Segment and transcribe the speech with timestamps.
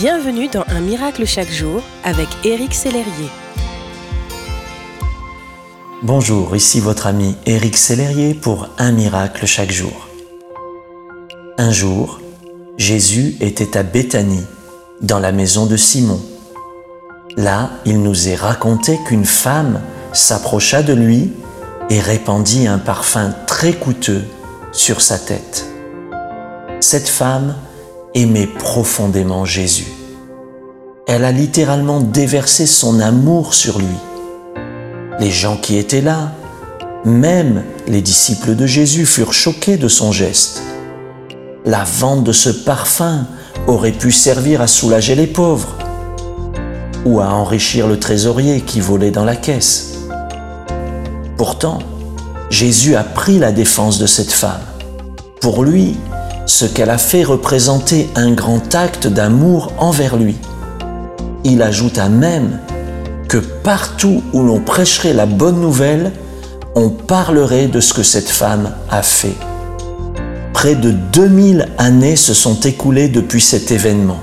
[0.00, 3.28] Bienvenue dans Un miracle chaque jour avec Éric Sellerier.
[6.02, 10.08] Bonjour, ici votre ami Éric Sellerier pour Un miracle chaque jour.
[11.58, 12.18] Un jour,
[12.78, 14.46] Jésus était à Béthanie,
[15.02, 16.22] dans la maison de Simon.
[17.36, 19.82] Là, il nous est raconté qu'une femme
[20.14, 21.30] s'approcha de lui
[21.90, 24.24] et répandit un parfum très coûteux
[24.72, 25.66] sur sa tête.
[26.80, 27.54] Cette femme
[28.14, 29.92] aimait profondément Jésus.
[31.06, 33.96] Elle a littéralement déversé son amour sur lui.
[35.18, 36.32] Les gens qui étaient là,
[37.04, 40.62] même les disciples de Jésus, furent choqués de son geste.
[41.64, 43.26] La vente de ce parfum
[43.66, 45.76] aurait pu servir à soulager les pauvres
[47.04, 49.94] ou à enrichir le trésorier qui volait dans la caisse.
[51.36, 51.78] Pourtant,
[52.50, 54.60] Jésus a pris la défense de cette femme.
[55.40, 55.96] Pour lui,
[56.50, 60.36] ce qu'elle a fait représentait un grand acte d'amour envers lui.
[61.44, 62.58] Il ajouta même
[63.28, 66.10] que partout où l'on prêcherait la bonne nouvelle,
[66.74, 69.36] on parlerait de ce que cette femme a fait.
[70.52, 74.20] Près de 2000 années se sont écoulées depuis cet événement.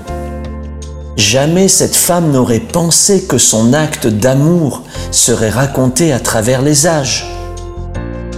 [1.16, 7.26] Jamais cette femme n'aurait pensé que son acte d'amour serait raconté à travers les âges.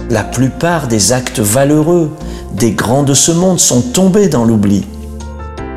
[0.09, 2.09] La plupart des actes valeureux
[2.53, 4.85] des grands de ce monde sont tombés dans l'oubli.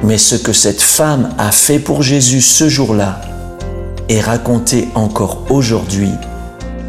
[0.02, 3.20] Mais ce que cette femme a fait pour Jésus ce jour-là
[4.08, 6.10] est raconté encore aujourd'hui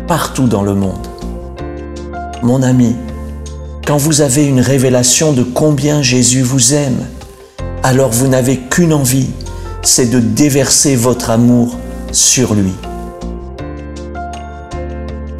[0.08, 1.08] partout dans le monde.
[2.44, 2.95] Mon ami,
[3.88, 7.05] quand vous avez une révélation de combien Jésus vous aime,
[7.83, 9.30] alors vous n'avez qu'une envie,
[9.81, 11.77] c'est de déverser votre amour
[12.11, 12.73] sur lui.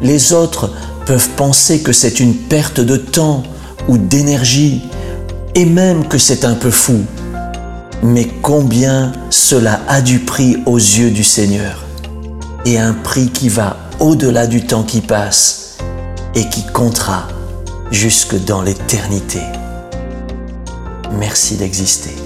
[0.00, 0.72] Les autres
[1.04, 3.42] peuvent penser que c'est une perte de temps
[3.88, 4.82] ou d'énergie
[5.54, 7.04] et même que c'est un peu fou.
[8.02, 11.84] Mais combien cela a du prix aux yeux du Seigneur
[12.64, 15.78] et un prix qui va au-delà du temps qui passe
[16.34, 17.28] et qui comptera
[17.90, 19.40] jusque dans l'éternité.
[21.18, 22.25] Merci d'exister.